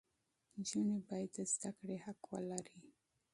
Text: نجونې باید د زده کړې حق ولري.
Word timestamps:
نجونې 0.57 0.97
باید 1.07 1.29
د 1.35 1.37
زده 1.53 1.69
کړې 1.79 1.97
حق 2.05 2.21
ولري. 2.31 2.79